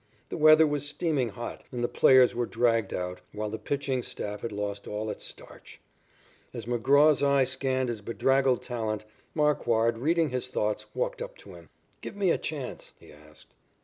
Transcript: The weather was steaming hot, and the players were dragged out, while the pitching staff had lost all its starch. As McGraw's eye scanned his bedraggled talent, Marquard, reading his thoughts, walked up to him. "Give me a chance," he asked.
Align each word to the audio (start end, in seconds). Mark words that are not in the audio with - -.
The 0.29 0.37
weather 0.37 0.65
was 0.65 0.83
steaming 0.89 1.29
hot, 1.29 1.61
and 1.71 1.83
the 1.83 1.87
players 1.87 2.33
were 2.33 2.47
dragged 2.47 2.91
out, 2.91 3.21
while 3.33 3.51
the 3.51 3.59
pitching 3.59 4.01
staff 4.01 4.41
had 4.41 4.51
lost 4.51 4.87
all 4.87 5.11
its 5.11 5.23
starch. 5.23 5.79
As 6.55 6.65
McGraw's 6.65 7.21
eye 7.21 7.43
scanned 7.43 7.87
his 7.89 8.01
bedraggled 8.01 8.63
talent, 8.63 9.05
Marquard, 9.35 9.99
reading 9.99 10.29
his 10.31 10.47
thoughts, 10.47 10.87
walked 10.95 11.21
up 11.21 11.37
to 11.37 11.53
him. 11.53 11.69
"Give 12.01 12.15
me 12.15 12.31
a 12.31 12.39
chance," 12.39 12.93
he 12.99 13.11
asked. 13.13 13.53